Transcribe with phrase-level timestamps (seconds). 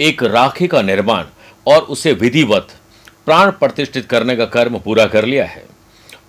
[0.00, 1.24] एक राखी का निर्माण
[1.66, 2.68] और उसे विधिवत,
[3.26, 5.64] प्राण प्रतिष्ठित करने का कर्म पूरा कर लिया है।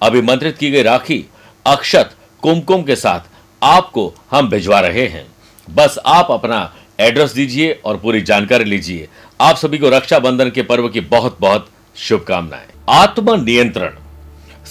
[0.01, 1.25] अभिमंत्रित की गई राखी
[1.65, 3.19] अक्षत कुमकुम के साथ
[3.63, 5.25] आपको हम भिजवा रहे हैं।
[5.69, 9.07] बस आप अपना एड्रेस दीजिए और पूरी जानकारी लीजिए।
[9.41, 13.95] आप सभी को रक्षाबंधन के पर्व की बहुत बहुत शुभकामनाएँ। आत्म नियंत्रण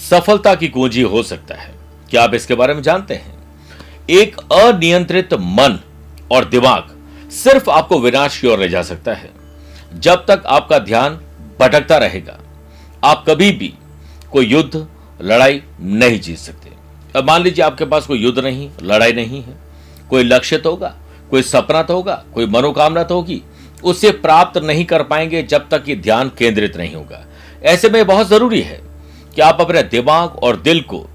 [0.09, 1.73] सफलता की कुंजी हो सकता है।
[2.09, 3.37] क्या आप इसके बारे में जानते हैं?
[4.09, 5.79] एक अनियंत्रित मन
[6.31, 6.95] और दिमाग
[7.31, 9.29] सिर्फ़ आपको विनाश की ओर ले जा सकता है।
[9.93, 11.15] जब तक आपका ध्यान
[11.59, 12.39] भटकता रहेगा,
[13.03, 13.73] आप कभी भी
[14.31, 14.87] कोई युद्ध,
[15.21, 16.69] लड़ाई नहीं जीत सकते।
[17.19, 19.57] अब मान लीजिए आपके पास कोई युद्ध नहीं, लड़ाई नहीं है।
[20.09, 20.95] कोई लक्ष्य तो होगा,
[21.29, 23.41] कोई सपना तो होगा, कोई मनोकामना तो होगी,
[23.83, 27.25] उसे प्राप्त नहीं कर पाएँगे जब तक कि ध्यान केंद्रित नहीं होगा।
[27.63, 28.81] ऐसे में बहुत ज़रूरी है
[29.35, 31.05] कि आप अपने दिमाग और दिल को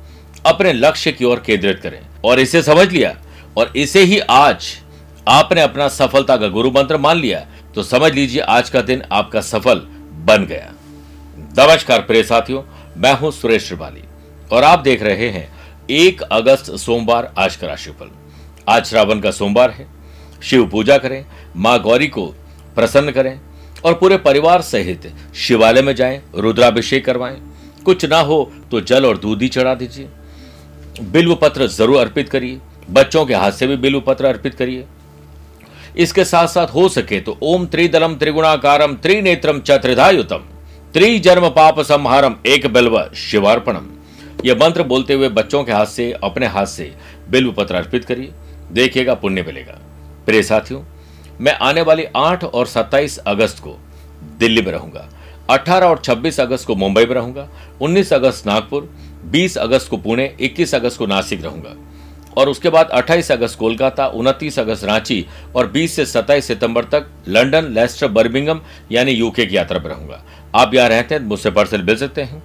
[0.47, 3.17] अपने लक्ष्य की ओर केंद्रित करें। और इसे समझ लिया,
[3.57, 4.79] और इसे ही आज
[5.27, 7.39] आपने अपना सफलता का गुरु मंत्र मान लिया
[7.75, 9.79] तो समझ लीजिए आज का दिन आपका सफल
[10.25, 10.73] बन गया।
[11.59, 12.63] नमस्कार प्रिय साथियों,
[12.97, 14.03] मैं हूँ सुरेश श्रिवाली,
[14.53, 15.49] और आप देख रहे हैं
[15.91, 18.11] एक अगस्त सोमवार आज का राशिफल।
[18.69, 19.87] आज श्रावण का सोमवार है,
[20.43, 21.25] शिव पूजा करें,
[21.57, 22.27] माँ गौरी को
[22.77, 23.41] प्रसन्न करें,
[23.85, 27.41] और पूरे परिवार सहित शिवालय में जाएँ, रुद्राभिषेक करवाएँ।
[27.85, 30.09] कुछ ना हो तो जल और दूध ही चढ़ा दीजिए।
[31.03, 34.87] बिल्व पत्र ज़रूर अर्पित करिए, बच्चों के हाथ से भी बिल्व पत्र अर्पित करिए।
[35.97, 40.45] इसके साथ साथ हो सके तो ओम त्रिदलम त्रिगुणाकारम त्रिनेत्रम च त्रिधायुतम
[40.95, 43.87] त्रिजन्म पाप संहारम एक बिल्व शिवार्पणम।
[44.45, 46.93] यह मंत्र बोलते हुए बच्चों के हाथ से, अपने हाथ से
[47.31, 48.33] बिल्व पत्र अर्पित करिए।
[48.73, 49.79] देखिएगा, पुण्य मिलेगा।
[50.27, 50.83] प्रिय साथियों,
[51.41, 53.77] मैं आने वाली 8 और 27 अगस्त को
[54.39, 55.09] दिल्ली में रहूँगा।
[55.51, 57.49] 18 और 26 अगस्त को मुंबई में रहूँगा।
[57.81, 58.89] 19 अगस्त नागपुर
[59.33, 61.75] 20 अगस्त को पुणे 21 अगस्त को नासिक रहूँगा।
[62.37, 67.07] और उसके बाद 28 अगस्त कोलकाता 29 अगस्त रांची और 20 से 27 सितंबर तक
[67.29, 68.61] लंदन लेस्टर, बर्मिंगम
[68.93, 70.25] यानी यूके की यात्रा पर रहूँगा।
[70.55, 72.43] आप यहाँ रहते हैं मुझसे पर्सल मिल सकते हैं।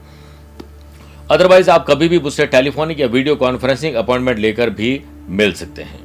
[1.31, 5.99] अदरवाइज़ आप कभी भी मुझसे टेलीफोनिक या वीडियो कॉन्फ्रेंसिंग अपॉइंटमेंट लेकर भी मिल सकते हैं।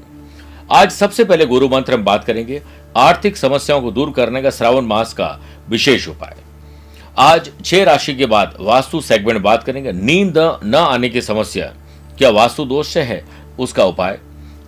[0.70, 2.62] आज सबसे पहले गुरु मंत्र में बात करेंगे।
[2.96, 6.36] आर्थिक समस्याओं को दूर करने का श्रावण मास का विशेष उपाय।
[7.18, 11.66] आज छह राशि के बाद वास्तु सेगमेंट बात करेंगे। नींद न आने की समस्या।
[12.18, 13.43] क्या वास्तु दोष से है?
[13.58, 14.18] उसका उपाय,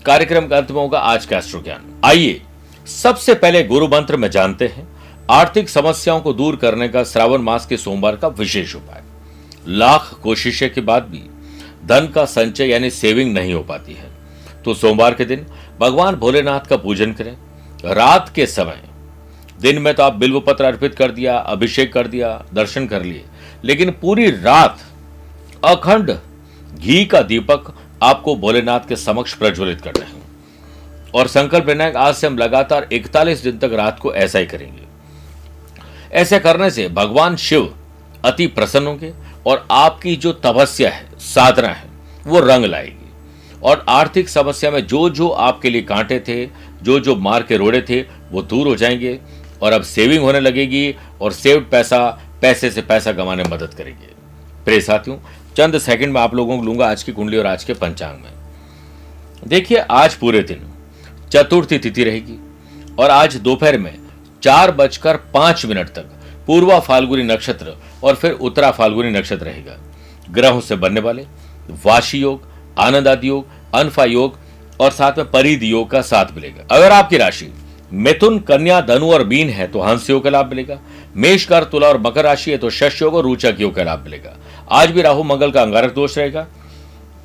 [0.07, 2.41] कार्यक्रम का अंत में होगा आज का एस्ट्रो ज्ञान आइए,
[2.87, 4.87] सबसे पहले गुरु मंत्र में जानते हैं,
[5.31, 9.03] आर्थिक समस्याओं को दूर करने का श्रावण मास के सोमवार का विशेष उपाय।
[9.69, 11.23] लाख कोशिशें के बाद भी
[11.87, 14.11] धन का संचय यानी सेविंग नहीं हो पाती है।
[14.65, 15.47] तो सोमवार के दिन
[15.81, 17.37] भगवान भोलेनाथ का पूजन करें।
[17.85, 18.83] रात के समय,
[19.61, 23.25] दिन में तो आप बिल्व पत्र अर्पित कर दिया, अभिषेक कर दिया, दर्शन कर लिए,
[23.65, 24.79] लेकिन पूरी रात
[25.65, 26.11] अखंड
[26.75, 30.13] घी का दीपक आपको भोलेनाथ के समक्ष प्रज्वलित करना है।
[31.15, 34.83] और संकल्प लेना आज से हम लगातार 41 दिन तक रात को ऐसा ही करेंगे।
[36.13, 37.75] ऐसे करने से भगवान शिव
[38.25, 39.15] अति प्रसन्न होंगे
[39.47, 41.85] और आपकी जो तपस्या है, साधना है,
[42.27, 43.11] वो रंग लाएगी।
[43.63, 46.49] और आर्थिक समस्या में जो जो आपके लिए कांटे थे
[46.83, 48.03] जो जो मार के रोड़े थे,
[48.33, 49.21] वो दूर हो जाएँगे
[49.63, 54.07] और अब सेविंग होने लगेगी और सेव्ड पैसा, पैसे से पैसा कमाने में मदद करेंगे।
[54.65, 55.17] प्रिय साथियों
[55.57, 58.33] चंद सेकंड में आप लोगों को लूँगा आज की कुंडली और आज के पंचांग में।
[59.45, 60.67] देखिए, आज पूरे दिन
[61.33, 62.37] चतुर्थी तिथि रहेगी
[62.99, 63.95] और आज दोपहर में
[64.43, 66.11] चार बजकर पाँच मिनट तक
[66.47, 69.79] पूर्वा फाल्गुनी नक्षत्र और फिर उत्तरा फाल्गुनी नक्षत्र रहेगा।
[70.31, 71.27] ग्रहों से बनने वाले
[71.85, 72.43] वाशी योग
[72.79, 74.39] आनंद आदि योग, अनफा योग
[74.81, 77.53] और साथ में परिध योग का साथ मिलेगा। अगर आपकी राशि
[77.93, 80.79] मिथुन, कन्या, धनु और बीन है तो हंस योग का लाभ मिलेगा।
[81.17, 84.03] मेष कर तुला और मकर राशि है तो शश योग और रोचक योग का लाभ
[84.05, 84.37] मिलेगा।
[84.69, 86.47] आज भी राहु मंगल का अंगारक दोष रहेगा।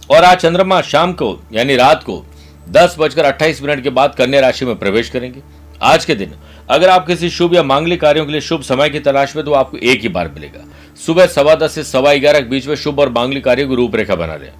[0.09, 2.23] और आज चंद्रमा शाम को, यानी रात को,
[2.69, 5.41] दस बजकर अट्ठाईस मिनट के बाद कन्या राशि में प्रवेश करेंगे।
[5.81, 6.33] आज के दिन,
[6.69, 9.53] अगर आप किसी शुभ या मांगलिक कार्यों के लिए शुभ समय की तलाश में तो
[9.53, 10.65] आपको एक ही बार मिलेगा।
[11.05, 14.15] सुबह सवा दस से सवा ग्यारह के बीच में शुभ और मांगलिक कार्यों की रूपरेखा
[14.15, 14.51] बना लें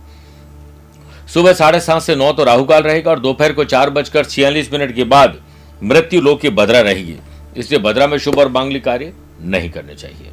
[1.27, 4.95] सुबह साढ़े सात से नौ तो राहुकाल रहेगा और दोपहर को चार बजकर छियालीस मिनट
[4.95, 5.38] के बाद
[5.84, 7.16] मृत्यु लोक की बद्रा रहेगी।
[7.57, 10.31] इसलिए बद्रा में शुभ और मांगलिक कार्य नहीं करने चाहिए।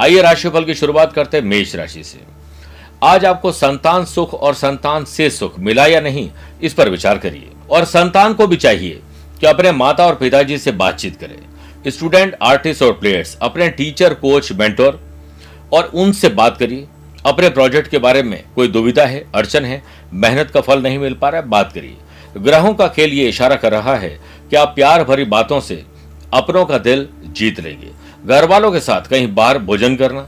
[0.00, 2.18] आइए राशिफल की शुरुआत करते हैं मेष राशि से।
[3.02, 6.30] आज आपको संतान सुख और संतान से सुख मिला या नहीं,
[6.62, 9.00] इस पर विचार करिए। और संतान को भी चाहिए
[9.40, 14.52] कि अपने माता और पिताजी से बातचीत करें। स्टूडेंट, आर्टिस्ट और प्लेयर्स, अपने टीचर, कोच,
[14.52, 15.00] मेंटोर,
[15.72, 16.86] और उनसे बात करिए।
[17.26, 19.82] अपने प्रोजेक्ट के बारे में कोई दुविधा है, अड़चन है,
[20.12, 21.96] मेहनत का फल नहीं मिल पा रहा है, बात करिए।
[22.38, 24.20] ग्रहों का खेल ये इशारा कर रहा है
[24.50, 25.84] कि आप प्यार भरी बातों से
[26.34, 30.20] अपनों का दिल जीत लेंगे। घर वालों के साथ कहीं बाहर भोजन करना,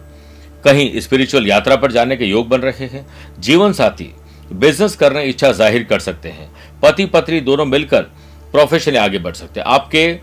[0.64, 3.06] कहीं स्पिरिचुअल यात्रा पर जाने के योग बन रहे हैं,
[3.40, 4.12] जीवन साथी
[4.52, 6.50] बिज़नेस करने इच्छा ज़ाहिर कर सकते हैं,
[6.82, 8.02] पति पत्नी दोनों मिलकर
[8.52, 10.18] प्रोफेशनली आगे बढ़ सकते हैं। आपके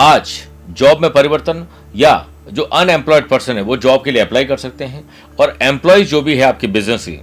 [0.00, 0.32] आज
[0.70, 1.66] जॉब में परिवर्तन
[1.96, 5.08] या जो अनएम्प्लॉयड पर्सन है, वो जॉब के लिए अप्लाई कर सकते हैं
[5.40, 7.18] और एम्प्लॉय जो भी है आपके बिज़नेस की,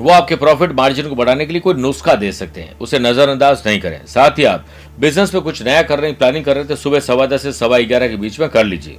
[0.00, 3.62] वो आपके प्रॉफिट मार्जिन को बढ़ाने के लिए कोई नुस्खा दे सकते हैं, उसे नजरअंदाज
[3.66, 4.66] नहीं करें। साथ ही आप
[4.98, 7.52] बिज़नेस में कुछ नया कर रहे हैं प्लानिंग कर रहे थे सुबह सवा दस से
[7.52, 8.98] सवा ग्यारह के बीच में कर लीजिए।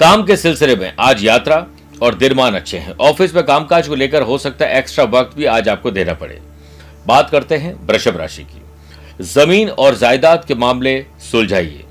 [0.00, 1.66] काम के सिलसिले में आज यात्रा
[2.02, 5.44] और दिनमान अच्छे हैं। ऑफ़िस में कामकाज को लेकर हो सकता है एक्स्ट्रा वक्त भी
[5.44, 6.40] आज आपको देना पड़े।
[7.06, 11.84] बात करते हैं वृषभ राशि की। ज़मीन और जायदाद के मामले सुलझाइए।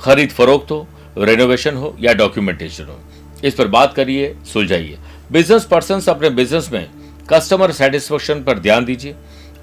[0.00, 0.86] खरीद फरोख्त हो
[1.18, 2.98] रेनोवेशन हो या डॉक्यूमेंटेशन हो।
[3.44, 4.98] इस पर बात करिए, सुलझाइए।
[5.32, 6.88] बिज़नेस पर्सन अपने बिज़नेस में
[7.30, 9.14] कस्टमर सेटिस्फेक्शन पर ध्यान दीजिए।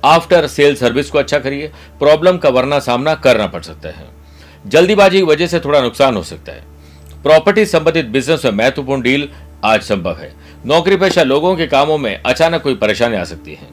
[0.03, 4.07] आफ्टर सेल सर्विस को अच्छा करिए प्रॉब्लम का वरना सामना करना पड़ सकता है।
[4.65, 6.63] जल्दीबाजी की वजह से थोड़ा नुकसान हो सकता है।
[7.23, 9.29] प्रॉपर्टी संबंधित बिज़नेस में महत्वपूर्ण डील
[9.65, 10.31] आज संभव है।
[10.65, 13.67] नौकरी पेशा लोगों के कामों में अचानक कोई परेशानी आ सकती है।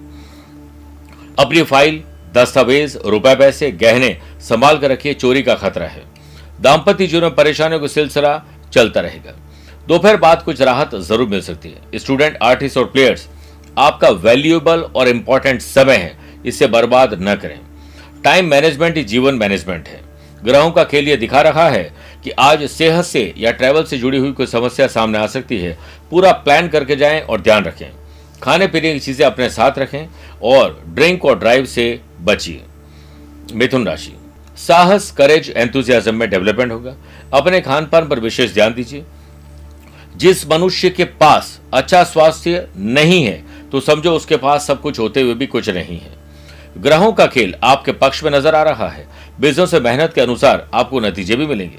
[1.39, 2.03] अपनी फ़ाइल
[2.35, 6.03] दस्तावेज़, रुपए पैसे, गहने संभाल कर रखिए, चोरी का खतरा है।
[6.61, 8.43] दाम्पत्य जीवन में परेशानियों का सिलसिला
[8.73, 9.35] चलता रहेगा।
[9.89, 13.29] दोपहर बाद कुछ राहत ज़रूर मिल सकती है। स्टूडेंट आर्टिस्ट और प्लेयर्स
[13.81, 16.17] आपका वैल्यूएबल और इंपॉर्टेंट समय है।
[16.47, 17.59] इसे बर्बाद न करें।
[18.25, 20.01] टाइम मैनेजमेंट ही जीवन मैनेजमेंट है।
[20.45, 21.83] ग्रहों का खेल ये दिखा रहा है
[22.25, 25.77] कि आज सेहत से या ट्रैवल से जुड़ी हुई कोई समस्या सामने आ सकती है।
[26.11, 27.91] पूरा प्लान करके जाएँ और ध्यान रखें।
[28.43, 30.07] खाने पीने की चीज़ें अपने साथ रखें
[30.43, 32.63] और ड्रिंक और ड्राइव से बचिए।
[33.55, 34.17] मिथुन राशि।
[34.57, 36.95] साहस करेज एंथुजियाज्म में डेवलपमेंट होगा।
[37.35, 39.05] अपने खान पान पर विशेष ध्यान दीजिए।
[40.17, 45.21] जिस मनुष्य के पास अच्छा स्वास्थ्य नहीं है तो समझो उसके पास सब कुछ होते
[45.21, 46.19] हुए भी कुछ नहीं है।
[46.79, 49.07] ग्रहों का खेल आपके पक्ष में नज़र आ रहा है।
[49.41, 51.79] बिज़नेस में मेहनत के अनुसार आपको नतीजे भी मिलेंगे।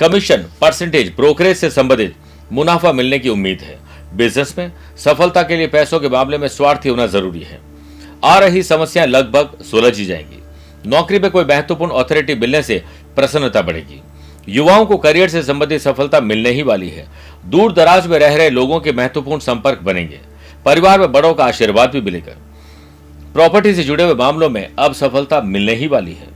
[0.00, 2.14] कमीशन परसेंटेज ब्रोकरेज से संबंधित
[2.52, 3.78] मुनाफा मिलने की उम्मीद है।
[4.14, 7.60] बिज़नेस में सफलता के लिए पैसों के मामले में स्वार्थी होना ज़रूरी है।
[8.24, 10.42] आ रही समस्याएँ लगभग सुलझ जाएँगी।
[10.88, 12.82] नौकरी में कोई महत्वपूर्ण अथॉरिटी मिलने से
[13.16, 14.00] प्रसन्नता बढ़ेगी।
[14.48, 17.06] युवाओं को करियर से संबंधित सफलता मिलने ही वाली है।
[17.46, 20.20] दूर दराज में रह रहे लोगों के महत्वपूर्ण संपर्क बनेंगे।
[20.64, 22.36] परिवार में बड़ों का आशीर्वाद भी मिलेगा।
[23.34, 26.28] प्रॉपर्टी से जुड़े हुए मामलों में अब सफलता मिलने ही वाली है।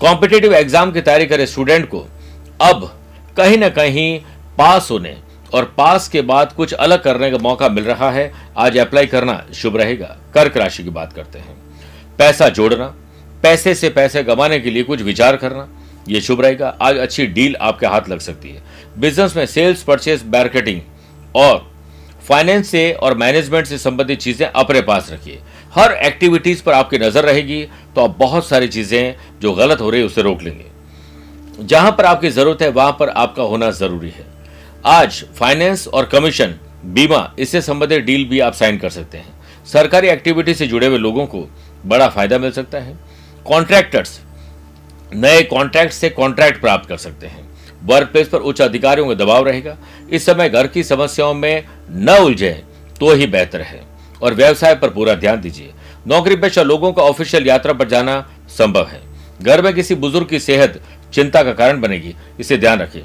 [0.00, 2.06] कॉम्पिटेटिव एग्ज़ाम की तैयारी करे स्टूडेंट को
[2.62, 2.90] अब
[3.36, 4.20] कहीं ना कहीं
[4.58, 5.16] पास होने
[5.54, 9.42] और पास के बाद कुछ अलग करने का मौका मिल रहा है। आज अप्लाई करना
[9.54, 11.56] शुभ रहेगा। कर्क राशि की बात करते हैं।
[12.18, 12.86] पैसा जोड़ना,
[13.42, 15.68] पैसे से पैसे गंवाने के लिए कुछ विचार करना
[16.08, 18.62] यह शुभ रहेगा। आज अच्छी डील आपके हाथ लग सकती है।
[18.98, 20.80] बिज़नेस में सेल्स परचेस मार्केटिंग
[21.34, 21.73] और
[22.24, 25.40] फाइनेंस से और मैनेजमेंट से संबंधित चीज़ें अपने पास रखिए।
[25.74, 27.62] हर एक्टिविटीज़ पर आपकी नज़र रहेगी
[27.94, 30.64] तो आप बहुत सारी चीज़ें जो गलत हो रही है उसे रोक लेंगे।
[31.60, 34.26] जहाँ पर आपकी ज़रूरत है, वहाँ पर आपका होना ज़रूरी है।
[34.86, 36.54] आज फाइनेंस और कमीशन,
[36.84, 39.34] बीमा, इससे संबंधित डील भी आप साइन कर सकते हैं।
[39.66, 41.46] सरकारी एक्टिविटी से जुड़े हुए लोगों को
[41.84, 42.98] बड़ा फ़ायदा मिल सकता है।
[43.46, 44.20] कॉन्ट्रैक्टर्स,
[45.12, 47.42] नए कॉन्ट्रैक्ट से कॉन्ट्रैक्ट प्राप्त कर सकते हैं।
[47.84, 49.76] वर्क प्लेस पर उच्च अधिकारियों का दबाव रहेगा।
[50.10, 52.62] इस समय घर की समस्याओं में न उलझे
[53.00, 53.82] तो ही बेहतर है।
[54.22, 55.72] और व्यवसाय पर पूरा ध्यान दीजिए।
[56.06, 59.00] नौकरी पेशा लोगों का ऑफिशियल यात्रा पर जाना संभव है।
[59.42, 60.80] घर में किसी बुज़ुर्ग की सेहत
[61.14, 63.04] चिंता का कारण बनेगी, इसे ध्यान रखिए।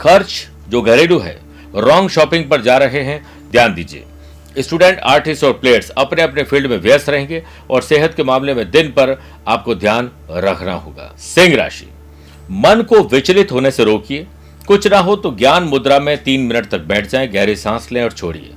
[0.00, 1.40] खर्च जो घरेलू है
[1.74, 4.04] रॉन्ग शॉपिंग पर जा रहे हैं, ध्यान दीजिए।
[4.58, 8.70] स्टूडेंट, आर्टिस्ट और प्लेयर्स अपने अपने फ़ील्ड में व्यस्त रहेंगे और सेहत के मामले में
[8.70, 11.88] दिन पर आपको ध्यान रखना होगा। सिंह राशि।
[12.50, 14.26] मन को विचलित होने से रोकिए
[14.68, 18.02] कुछ ना हो तो ज्ञान मुद्रा में तीन मिनट तक बैठ जाएँ, गहरी सांस लें
[18.02, 18.50] और छोड़िए।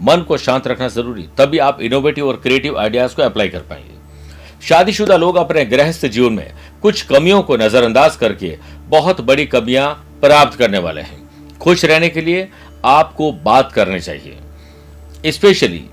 [0.00, 4.66] मन को शांत रखना ज़रूरी, तभी आप इनोवेटिव और क्रिएटिव आइडियाज़ को अप्लाई कर पाएँगे।
[4.66, 8.56] शादीशुदा लोग अपने गृहस्थ जीवन में कुछ कमियों को नजरअंदाज करके
[8.86, 12.48] बहुत बड़ी कमियाँ प्राप्त करने वाले हैं। खुश रहने के लिए
[12.84, 15.84] आपको बात करनी चाहिए। स्पेशली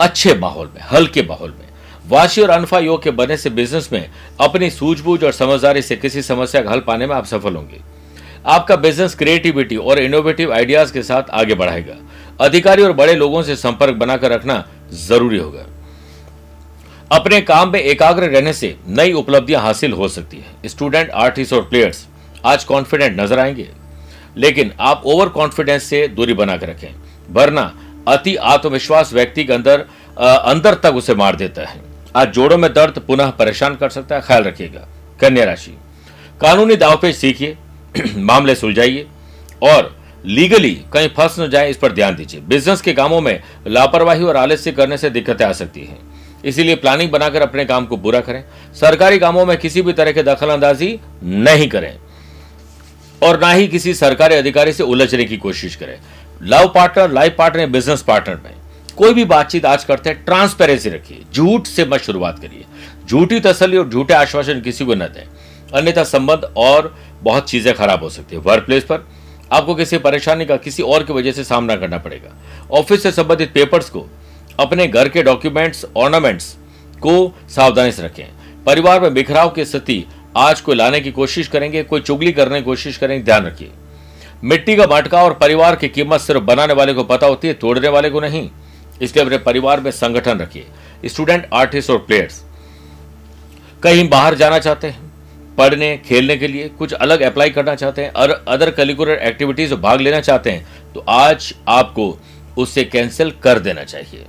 [0.00, 1.68] अच्छे माहौल में, हल्के माहौल में।
[2.08, 6.22] वाशी और अनफा योग के बने से बिज़नेस में अपनी सूझबूझ और समझदारी से किसी
[6.22, 7.80] समस्या का हल पाने में आप सफल होंगे।
[8.48, 11.94] आपका बिज़नेस क्रिएटिविटी और इनोवेटिव आइडियाज़ के साथ आगे बढ़ाएगा।
[12.40, 15.64] अधिकारी और बड़े लोगों से संपर्क बनाकर रखना ज़रूरी होगा।
[17.10, 21.62] अपने काम में एकाग्र रहने से नई उपलब्धियाँ हासिल हो सकती है। स्टूडेंट आर्टिस्ट और
[21.62, 22.06] प्लेयर्स
[22.44, 23.68] आज कॉन्फिडेंट नज़र आएँगे।
[24.36, 26.94] लेकिन आप ओवर कॉन्फिडेंस से दूरी बनाकर रखें।
[27.30, 27.72] वरना
[28.08, 29.84] अति आत्मविश्वास व्यक्ति के अंदर
[30.18, 31.80] अंदर तक उसे मार देता है।
[32.16, 34.86] आज जोड़ों में दर्द पुनः परेशान कर सकता है। ख्याल रखिएगा।
[35.20, 35.76] कन्या राशि।
[36.40, 37.56] कानूनी दावपेच सीखिए।
[38.16, 39.06] मामले सुलझाइए
[39.62, 44.22] और लीगली कहीं फंस न जाए, इस पर ध्यान दीजिए। बिज़नेस के कामों में लापरवाही
[44.22, 45.98] और आलस्य करने से दिक्कतें आ सकती हैं।
[46.44, 50.22] इसीलिए प्लानिंग बनाकर अपने काम को पूरा करें। सरकारी कामों में किसी भी तरह की
[50.22, 51.96] दखल अंदाजी नहीं करें
[53.22, 55.98] और ना ही किसी सरकारी अधिकारी से उलझने की कोशिश करें।
[56.42, 58.54] Love partner life partner business partner में
[58.96, 62.64] कोई भी बातचीत आज करते हैं ट्रांसपेरेंसी रखिए। झूठ से मत शुरुआत करिए।
[63.06, 65.26] झूठी तसली और झूठे आश्वासन किसी को न दें।
[65.74, 69.06] अन्यथा संबंध और बहुत चीज़ें खराब हो सकती है। वर्क प्लेस पर
[69.52, 72.34] आपको किसी परेशानी का, किसी और की वजह से सामना करना पड़ेगा।
[72.70, 74.06] ऑफ़िस से संबंधित पेपर्स को,
[74.60, 76.56] अपने घर के डॉक्यूमेंट्स ऑर्नामेंट्स
[77.00, 78.24] को सावधानी से रखें।
[78.64, 80.04] परिवार में बिखराव की स्थिति
[80.36, 83.70] आज को लाने की कोशिश करेंगे, कोई चुगली करने की कोशिश करेंगे, ध्यान रखिए।
[84.44, 87.88] मिट्टी का मटका और परिवार की कीमत सिर्फ़ बनाने वाले को पता होती है, तोड़ने
[87.88, 88.50] वाले को नहीं।
[89.02, 90.66] इसलिए अपने परिवार में संगठन रखिए।
[91.04, 92.42] स्टूडेंट आर्टिस्ट और प्लेयर्स
[93.82, 95.07] कहीं बाहर जाना चाहते हैं?
[95.58, 99.80] पढ़ने, खेलने के लिए कुछ अलग अप्लाई करना चाहते हैं और अदर करिकुलर एक्टिविटीज़ में
[99.82, 102.16] भाग लेना चाहते हैं तो आज आपको
[102.58, 104.24] उससे कैंसिल कर देना चाहिए।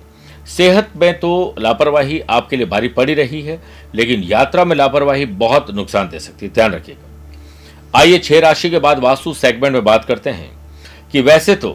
[0.48, 3.60] सेहत में तो लापरवाही आपके लिए भारी पड़ी रही है,
[3.96, 8.80] लेकिन यात्रा में लापरवाही बहुत नुकसान दे सकती है, ध्यान रखिएगा। आइए छह राशि के
[8.80, 10.52] बाद वास्तु सेगमेंट में बात करते हैं
[11.12, 11.72] कि वैसे तो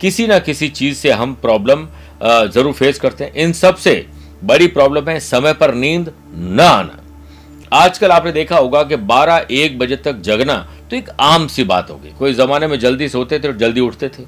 [0.00, 1.86] किसी ना किसी चीज़ से हम प्रॉब्लम
[2.22, 3.94] ज़रूर फेस करते हैं। इन सबसे
[4.44, 6.98] बड़ी प्रॉब्लम है समय पर नींद न आना।
[7.72, 10.56] आजकल आपने देखा होगा कि 12 एक बजे तक जगना
[10.90, 14.08] तो एक आम सी बात होगी कोई जमाने में जल्दी सोते थे और जल्दी उठते
[14.08, 14.22] थे।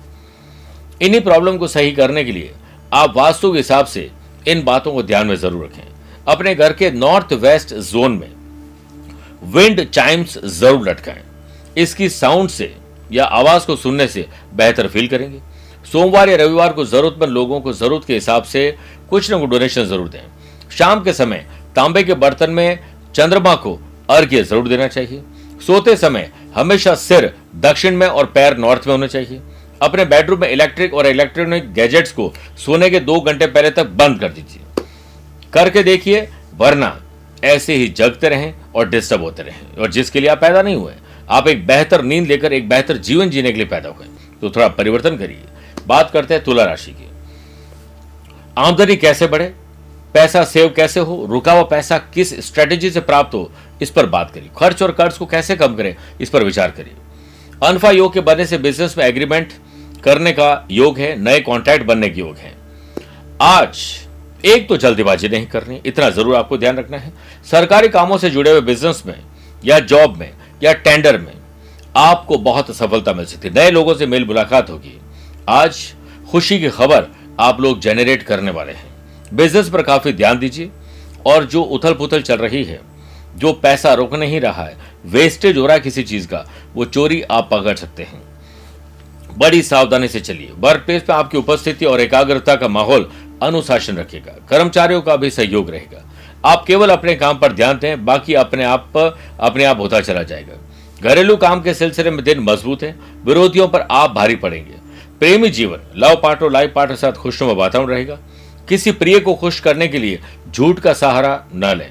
[1.00, 2.52] इन्हीं प्रॉब्लम को सही करने के लिए
[2.92, 4.10] आप वास्तु के हिसाब से
[4.48, 5.88] इन बातों को ध्यान में ज़रूर रखें।
[6.28, 8.30] अपने घर के नॉर्थ वेस्ट जोन में
[9.52, 11.22] विंड चाइम्स ज़रूर लटकाएँ।
[11.78, 12.74] इसकी साउंड से
[13.12, 15.40] या आवाज़ को सुनने से बेहतर फील करेंगे।
[15.84, 18.70] सोमवार या रविवार को जरूरतमंद लोगों को ज़रूरत के हिसाब से
[19.10, 20.20] कुछ न कुछ डोनेशन ज़रूर दें।
[20.70, 22.78] शाम के समय तांबे के बर्तन में
[23.14, 23.78] चंद्रमा को
[24.10, 25.22] अर्घ्य ज़रूर देना चाहिए।
[25.66, 29.40] सोते समय हमेशा सिर दक्षिण में और पैर नॉर्थ में होने चाहिए।
[29.80, 34.20] अपने बेडरूम में इलेक्ट्रिक और इलेक्ट्रॉनिक गैजेट्स को सोने के दो घंटे पहले तक बंद
[34.20, 34.84] कर दीजिए।
[35.52, 37.00] करके देखिए, वरना
[37.44, 40.92] ऐसे ही जगते रहें और डिस्टर्ब होते रहें, और जिसके लिए आप पैदा नहीं हुए,
[41.30, 44.06] आप एक बेहतर नींद लेकर एक बेहतर जीवन जीने के लिए पैदा हुए।
[44.40, 45.42] तो थोड़ा परिवर्तन करिए।
[45.86, 47.08] बात करते हैं तुला राशि की।
[48.58, 49.52] आमदनी कैसे बढ़े?
[50.14, 53.50] पैसा सेव कैसे हो, रुका हुआ पैसा किस स्ट्रेटेजी से प्राप्त हो,
[53.82, 56.94] इस पर बात करिए। खर्च और कर्ज को कैसे कम करें, इस पर विचार करिए।
[57.62, 59.52] अनफा योग के बनने से बिज़नेस में एग्रीमेंट
[60.04, 62.54] करने का योग है, नए कॉन्ट्रैक्ट बनने के योग है।
[63.42, 63.78] आज
[64.44, 67.12] एक तो जल्दीबाजी नहीं करनी, इतना ज़रूर आपको ध्यान रखना है।
[67.50, 69.18] सरकारी कामों से जुड़े हुए बिज़नेस में,
[69.64, 70.30] या जॉब में,
[70.62, 71.32] या टेंडर में,
[71.96, 74.98] आपको बहुत सफलता मिल सकती है। नए लोगों से मेल मुलाकात होगी।
[75.48, 75.78] आज
[76.30, 77.06] खुशी की खबर
[77.40, 78.89] आप लोग जेनरेट करने वाले हैं।
[79.34, 80.70] बिज़नेस पर काफ़ी ध्यान दीजिए।
[81.26, 82.80] और जो उथल पुथल चल रही है,
[83.36, 86.44] जो पैसा रुक नहीं रहा है वेस्टेज हो रहा है किसी चीज़ का,
[86.74, 88.22] वो चोरी आप पकड़ सकते हैं।
[89.38, 93.10] बड़ी सावधानी से चलिए। वर्क प्लेस पर आपकी उपस्थिति और एकाग्रता का माहौल
[93.42, 96.04] अनुशासन रखेगा कर्मचारियों का भी सहयोग रहेगा।
[96.44, 98.96] आप केवल अपने काम पर ध्यान दें, बाकी अपने आप
[99.40, 100.56] अपने आप होता चला जाएगा।
[101.02, 102.94] घरेलू काम के सिलसिले में दिन मज़बूत है,
[103.24, 104.74] विरोधियों पर आप भारी पड़ेंगे।
[105.18, 108.18] प्रेमी जीवन, लव पार्टनर, लाइफ पार्टनर साथ खुशनुमा वातावरण रहेगा।
[108.70, 111.90] किसी प्रिय को खुश करने के लिए झूठ का सहारा न लें।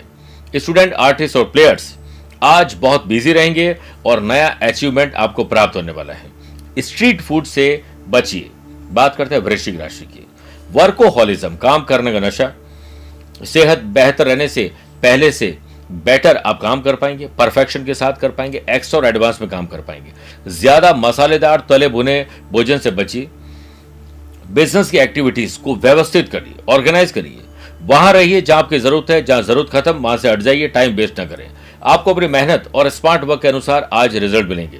[0.55, 1.93] स्टूडेंट आर्टिस्ट और प्लेयर्स
[2.43, 7.81] आज बहुत बिज़ी रहेंगे और नया अचीवमेंट आपको प्राप्त होने वाला है। स्ट्रीट फ़ूड से
[8.07, 8.49] बचिए।
[8.91, 10.25] बात करते हैं वृश्चिक राशि की।
[10.71, 12.51] वर्कोहॉलिज्म काम करने का नशा।
[13.45, 14.71] सेहत बेहतर रहने से
[15.03, 15.57] पहले से
[16.05, 19.65] बेटर आप काम कर पाएँगे परफेक्शन के साथ कर पाएँगे एक्स्ट्रा और एडवांस में काम
[19.65, 23.29] कर पाएँगे। ज़्यादा मसालेदार तले भुने भोजन से बचिए।
[24.49, 27.41] बिज़नेस की एक्टिविटीज़ को व्यवस्थित करिए ऑर्गेनाइज करिए।
[27.83, 31.19] वहाँ रहिए जहाँ आपकी ज़रूरत है, जहाँ ज़रूरत खत्म, वहाँ से हट जाइए टाइम वेस्ट
[31.19, 31.49] ना करें।
[31.83, 34.79] आपको अपनी मेहनत और स्मार्ट वर्क के अनुसार आज रिज़ल्ट मिलेंगे।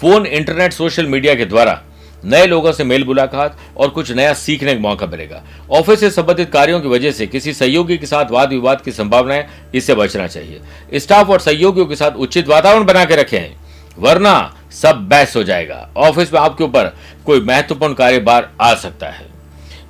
[0.00, 1.80] फ़ोन इंटरनेट सोशल मीडिया के द्वारा
[2.24, 6.50] नए लोगों से मेल मुलाकात और कुछ नया सीखने का मौका मिलेगा। ऑफ़िस से संबंधित
[6.52, 10.26] कार्यों की वजह से किसी सहयोगी के साथ वाद विवाद की संभावना है इससे बचना
[10.26, 13.54] चाहिए। स्टाफ और सहयोगियों के साथ उचित वातावरण बना के रखें।
[13.98, 14.34] वरना
[14.72, 16.92] सब बैस हो जाएगा। ऑफ़िस में आपके ऊपर
[17.26, 19.26] कोई महत्वपूर्ण कार्यभार आ सकता है।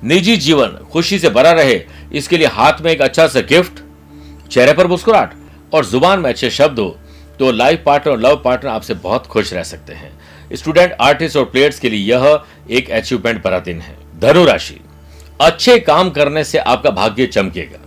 [0.03, 1.81] निजी जीवन खुशी से भरा रहे,
[2.13, 3.81] इसके लिए हाथ में एक अच्छा सा गिफ्ट,
[4.51, 5.33] चेहरे पर मुस्कुराहट
[5.73, 6.95] और ज़ुबान में अच्छे शब्द हो
[7.39, 10.11] तो लाइफ पार्टनर और लव पार्टनर आपसे बहुत खुश रह सकते हैं।
[10.53, 14.79] स्टूडेंट, आर्टिस्ट और प्लेयर्स के लिए यह एक अचीवमेंट भरा दिन है। धनु राशि,
[15.41, 17.79] अच्छे काम करने से आपका भाग्य चमकेगा।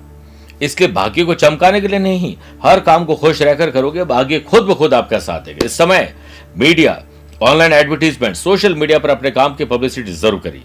[0.63, 4.63] इसलिए भाग्य को चमकाने के लिए नहीं, हर काम को खुश रहकर करोगे, भाग्य खुद
[4.63, 6.13] ब खुद आपका साथ देगा। इस समय
[6.59, 7.03] media,
[7.43, 10.63] online advertisement, social media पर अपने काम की पब्लिसिटी ज़रूर करिए।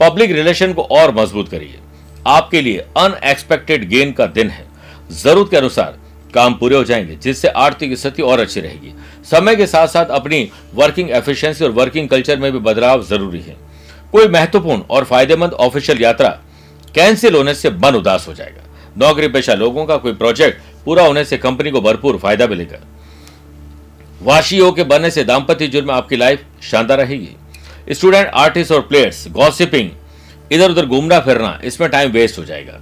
[0.00, 1.78] पब्लिक रिलेशन को और मज़बूत करिए।
[2.26, 4.66] आपके लिए अनएक्सपेक्टेड गेन का दिन है।
[5.12, 5.98] ज़रूरत के अनुसार
[6.34, 8.92] काम पूरे हो जाएँगे, जिससे आर्थिक स्थिति और अच्छी रहेगी।
[9.24, 13.56] समय के साथ साथ अपनी वर्किंग एफिशिएंसी और वर्किंग कल्चर में भी बदलाव ज़रूरी है।
[14.12, 16.28] कोई महत्वपूर्ण और फ़ायदेमंद ऑफिशियल यात्रा
[16.94, 18.62] कैंसिल होने से मन उदास हो जाएगा।
[18.98, 22.78] नौकरी पेशा लोगों का कोई प्रोजेक्ट पूरा होने से कंपनी को भरपूर फ़ायदा मिलेगा।
[24.24, 28.80] वाशी योग के बनने से दाम्पत्य जीवन में आपकी लाइफ शानदार रहेगी। स्टूडेंट आर्टिस्ट और
[28.80, 29.90] प्लेयर्स गॉसिपिंग
[30.50, 32.80] इधर उधर घूमना फिरना, इसमें टाइम वेस्ट हो जाएगा।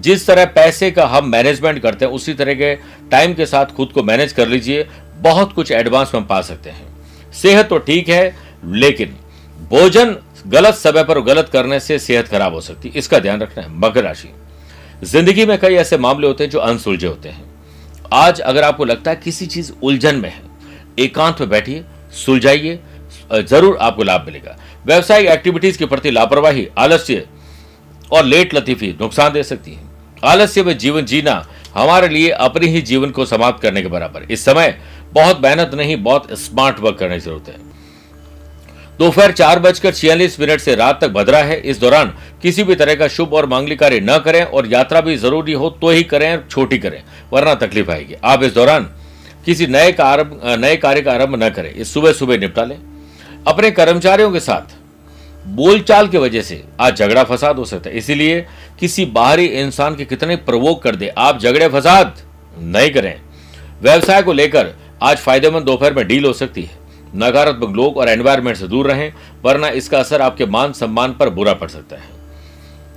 [0.00, 2.74] जिस तरह पैसे का हम मैनेजमेंट करते हैं, उसी तरह के
[3.10, 4.86] टाइम के साथ खुद को मैनेज कर लीजिए,
[5.18, 9.16] बहुत कुछ एडवांस में पा सकते हैं। सेहत तो ठीक है, लेकिन
[9.70, 10.16] भोजन
[10.48, 13.68] गलत समय पर गलत करने से सेहत खराब हो सकती है। इसका ध्यान रखना है,
[13.70, 14.32] मकर राशि।
[15.04, 17.48] ज़िंदगी में कई ऐसे मामले होते हैं जो अनसुलझे होते हैं।
[18.14, 20.48] आज अगर आपको लगता है किसी चीज़ उलझन में है
[21.00, 21.84] एकांत में बैठिए,
[22.16, 22.78] सुलझाइए
[23.32, 27.24] ज़रूर आपको लाभ मिलेगा। व्यवसायिक एक्टिविटीज़ के प्रति लापरवाही, आलस्य
[28.10, 29.88] और लेट लतीफी नुकसान दे सकती है।
[30.24, 34.44] आलस्य में जीवन जीना हमारे लिए अपने ही जीवन को समाप्त करने के बराबर इस
[34.44, 34.78] समय
[35.12, 37.68] बहुत मेहनत नहीं, बहुत स्मार्ट वर्क करने की ज़रूरत है।
[38.98, 42.94] दोपहर चार बजकर छियालीस मिनट से रात तक भद्रा है। इस दौरान किसी भी तरह
[42.94, 46.48] का शुभ और मांगलिक कार्य न करें और यात्रा भी ज़रूरी हो तो ही करें
[46.48, 47.02] छोटी करें,
[47.32, 48.90] वरना तकलीफ़ आएगी। आप इस दौरान
[49.44, 52.78] किसी नए कार्य नए कार्य का आरंभ न करें। इस सुबह सुबह निपटा लें।
[53.46, 54.76] अपने कर्मचारियों के साथ
[55.48, 58.46] बोलचाल की वजह से आज झगड़ा फसाद हो सकता है। इसीलिए
[58.80, 62.20] किसी बाहरी इंसान के कितने प्रवोक कर दे। आप झगड़े फसाद
[62.58, 63.20] नहीं करें।
[63.82, 66.78] व्यवसाय को लेकर आज फ़ायदेमंद दोपहर में डील हो सकती है।
[67.16, 69.12] नकारात्मक लोग और एनवायरमेंट से दूर रहें,
[69.44, 72.08] वरना इसका असर आपके मान सम्मान पर बुरा पड़ सकता है।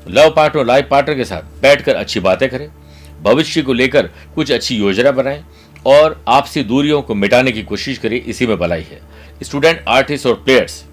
[0.08, 2.70] लव पार्टनर लाइफ पार्टनर के साथ बैठकर अच्छी बातें करें।
[3.24, 5.44] भविष्य को लेकर कुछ अच्छी योजना बनाएँ।
[5.86, 9.02] और आपसी दूरियों को मिटाने की कोशिश करिए, इसी में भलाई है।
[9.44, 10.84] स्टूडेंट, आर्टिस्ट और प्लेयर्स,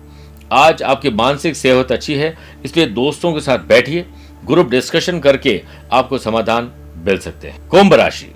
[0.52, 4.06] आज आपकी मानसिक सेहत अच्छी है, इसलिए दोस्तों के साथ बैठिए,
[4.44, 5.60] ग्रुप डिस्कशन करके
[5.92, 6.70] आपको समाधान
[7.06, 8.32] मिल सकते हैं। कुंभ राशि,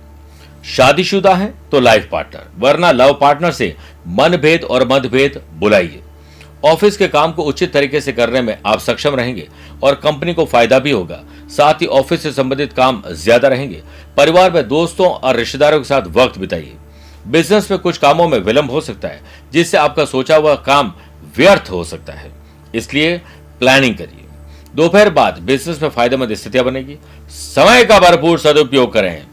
[0.67, 3.75] शादीशुदा है तो लाइफ पार्टनर, वरना लव पार्टनर से
[4.09, 6.01] मनभेद और मतभेद बुलाइए।
[6.65, 9.47] ऑफ़िस के काम को उचित तरीके से करने में आप सक्षम रहेंगे
[9.83, 13.83] और कंपनी को फ़ायदा भी होगा। साथ ही ऑफ़िस से संबंधित काम ज़्यादा रहेंगे।
[14.17, 16.73] परिवार में दोस्तों और रिश्तेदारों के साथ वक्त बिताइए।
[17.27, 19.21] बिज़नेस में कुछ कामों में विलंब हो सकता है,
[19.53, 20.93] जिससे आपका सोचा हुआ काम
[21.37, 22.33] व्यर्थ हो सकता है।
[22.75, 23.17] इसलिए
[23.61, 24.25] प्लानिंग करिए।
[24.75, 26.97] दोपहर बाद बिज़नेस में फ़ायदेमंद स्थितियाँ बनेगी।
[27.31, 29.27] समय का भरपूर सदुपयोग करें।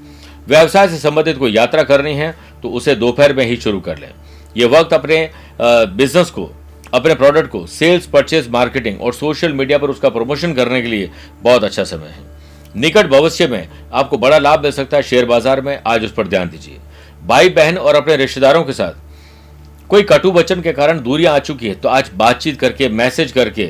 [0.48, 4.12] व्यवसाय से संबंधित कोई यात्रा करनी है तो उसे दोपहर में ही शुरू कर लें।
[4.56, 5.30] यह वक्त अपने
[5.62, 6.50] बिज़नेस को
[6.94, 11.10] अपने प्रोडक्ट को सेल्स परचेज मार्केटिंग और सोशल मीडिया पर उसका प्रमोशन करने के लिए
[11.44, 12.30] बहुत अच्छा समय है।
[12.76, 16.28] निकट भविष्य में आपको बड़ा लाभ मिल सकता है शेयर बाज़ार में, आज उस पर
[16.28, 16.78] ध्यान दीजिए।
[17.24, 21.68] भाई बहन और अपने रिश्तेदारों के साथ कोई कटु वचन के कारण दूरियाँ आ चुकी
[21.68, 23.70] है तो आज बातचीत करके मैसेज करके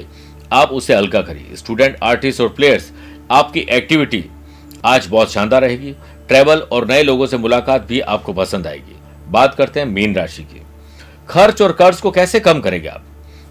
[0.54, 2.92] आप उसे हल्का करिए। स्टूडेंट आर्टिस्ट और प्लेयर्स
[3.32, 4.24] आपकी एक्टिविटी
[4.86, 5.92] आज बहुत शानदार रहेगी।
[6.28, 8.96] ट्रैवल और नए लोगों से मुलाकात भी आपको पसंद आएगी।
[9.28, 10.62] बात करते हैं मीन राशि की।
[11.30, 13.04] खर्च और कर्ज को कैसे कम करेंगे आप?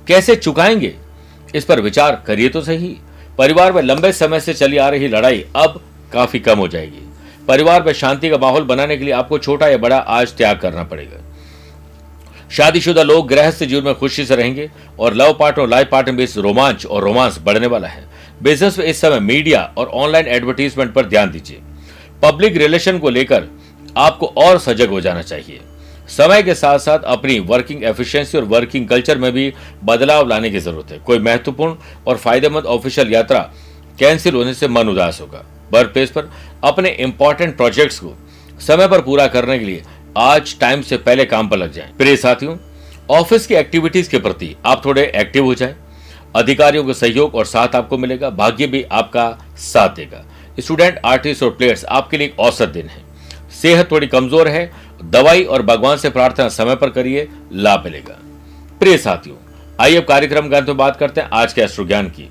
[0.08, 0.94] कैसे चुकाएँगे?
[1.54, 2.96] इस पर विचार करिए तो सही।
[3.38, 5.80] परिवार में लंबे समय से चली आ रही लड़ाई अब
[6.12, 7.06] काफ़ी कम हो जाएगी।
[7.48, 10.82] परिवार में शांति का माहौल बनाने के लिए आपको छोटा या बड़ा आज त्याग करना
[10.82, 11.20] पड़ेगा।
[12.50, 16.86] शादीशुदा लोग गृहस्थ जीवन में खुशी से रहेंगे और लव पार्टनर लाइफ पार्टनर बीच रोमांच
[16.86, 18.08] और रोमांस बढ़ने वाला है।
[18.42, 21.60] बिज़नेस में इस समय मीडिया और ऑनलाइन एडवर्टीजमेंट पर ध्यान दीजिए।
[22.22, 23.44] पब्लिक रिलेशन को लेकर
[23.96, 25.60] आपको और सजग हो जाना चाहिए।
[26.11, 29.53] समय के साथ साथ अपनी वर्किंग एफिशिएंसी और वर्किंग कल्चर में भी
[29.85, 31.75] बदलाव लाने की ज़रूरत है कोई महत्वपूर्ण
[32.07, 33.40] और फ़ायदेमंद ऑफिशियल यात्रा
[33.99, 36.31] कैंसिल होने से मन उदास होगा बर्थ प्लेस पर
[36.64, 38.14] अपने इंपॉर्टेंट प्रोजेक्ट्स को
[38.61, 39.83] समय पर पूरा करने के लिए
[40.18, 42.57] आज टाइम से पहले काम पर लग जाएँ। प्रिय साथियों
[43.11, 45.75] ऑफ़िस की एक्टिविटीज़ के प्रति आप थोड़े एक्टिव हो जाएँ।
[46.37, 50.25] अधिकारियों का सहयोग और साथ आपको मिलेगा, भाग्य भी आपका साथ देगा
[50.61, 53.03] स्टूडेंट आर्टिस्ट और प्लेयर्स आपके लिए एक औसत दिन है
[53.53, 58.18] सेहत थोड़ी कमज़ोर है दवाई और भगवान से प्रार्थना समय पर करिए, लाभ मिलेगा।
[58.80, 59.36] प्रिय साथियों,
[59.80, 62.28] आइए अब कार्यक्रम के अंत में बात करते हैं आज के अश्रु ज्ञान की।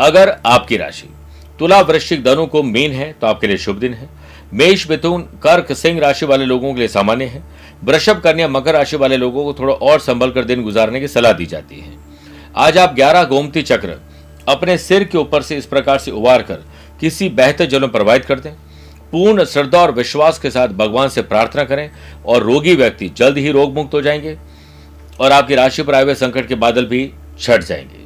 [0.00, 1.08] अगर आपकी राशि
[1.58, 4.08] तुला वृश्चिक धनु को मीन है तो आपके लिए शुभ दिन है।
[4.52, 7.42] मेष मिथुन, कर्क, सिंह राशि वाले लोगों के लिए सामान्य है।
[7.84, 11.32] वृषभ, कन्या, मकर राशि वाले लोगों को थोड़ा और संभल कर दिन गुजारने की सलाह
[11.32, 11.98] दी जाती है।
[12.56, 14.00] आज आप ग्यारह गोमती चक्र
[14.48, 16.64] अपने सिर के ऊपर से इस प्रकार से उबार कर
[17.00, 18.52] किसी बेहतर जल में प्रवाहित कर दें।
[19.12, 21.90] पूर्ण श्रद्धा और विश्वास के साथ भगवान से प्रार्थना करें
[22.26, 24.36] और रोगी व्यक्ति जल्द ही रोग मुक्त हो जाएँगे
[25.20, 27.98] और आपकी राशि पर आए हुए संकट के बादल भी छट जाएँगे।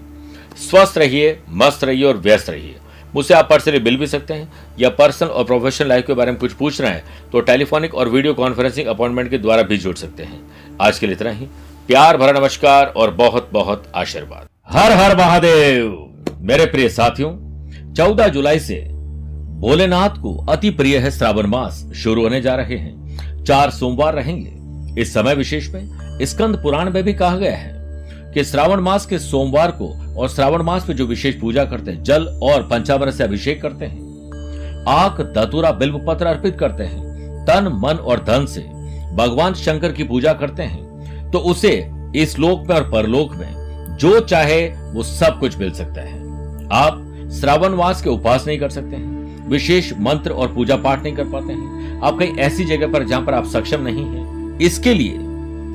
[0.61, 2.75] स्वस्थ रहिए, मस्त रहिए और व्यस्त रहिए।
[3.15, 6.41] मुझसे आप पर्सनली मिल भी सकते हैं या पर्सनल और प्रोफेशनल लाइफ के बारे में
[6.41, 10.23] कुछ पूछ रहे हैं तो टेलीफोनिक और वीडियो कॉन्फ्रेंसिंग अपॉइंटमेंट के द्वारा भी जुड़ सकते
[10.23, 10.41] हैं।
[10.81, 11.47] आज के लिए इतना ही।
[11.87, 15.87] प्यार भरा नमस्कार और बहुत बहुत आशीर्वाद। हर हर महादेव,
[16.41, 17.33] मेरे प्रिय साथियों,
[17.95, 18.77] चौदह जुलाई से
[19.55, 25.01] भोलेनाथ को अति प्रिय है श्रावण मास। शुरू होने जा रहे हैं। चार सोमवार रहेंगे।
[25.01, 27.73] इस समय विशेष में स्कंद पुराण में भी कहा गया है
[28.35, 32.03] कि श्रावण मास के सोमवार को और श्रावण मास में जो विशेष पूजा करते हैं,
[32.03, 37.81] जल और पंचामृत से अभिषेक करते हैं आक दतुरा बिल्व पत्र अर्पित करते हैं, तन,
[37.85, 38.61] मन और धन से
[39.17, 44.21] भगवान शंकर की पूजा करते हैं तो उसे इस लोक में और परलोक में जो
[44.21, 46.19] चाहे वो सब कुछ मिल सकता है।
[46.73, 47.01] आप
[47.41, 49.14] श्रावण मास के उपास नहीं कर सकते हैं।
[49.45, 53.23] विशेष मंत्र और पूजा पाठ नहीं कर पाते हैं। आप कहीं ऐसी जगह पर जहाँ
[53.23, 55.15] पर आप सक्षम नहीं हैं, इसके लिए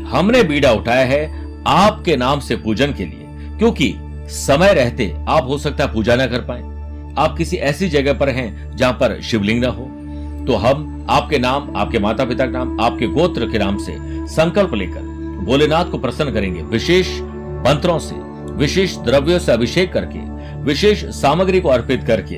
[0.10, 3.94] हमने बीड़ा उठाया है आपके नाम से पूजन के लिए, क्योंकि
[4.32, 6.62] समय रहते आप हो सकता है पूजा ना कर पाए।
[7.18, 9.86] आप किसी ऐसी जगह पर हैं जहाँ पर शिवलिंग ना हो।
[10.48, 13.98] तो हम आपके नाम, आपके माता पिता के नाम, आपके गोत्र के नाम से
[14.30, 15.02] संकल्प लेकर
[15.46, 17.20] भोलेनाथ को प्रसन्न करेंगे विशेष
[17.66, 18.16] मंत्रों से,
[18.56, 20.20] विशेष द्रव्यों से अभिषेक करके,
[20.64, 22.38] विशेष सामग्री को अर्पित करके।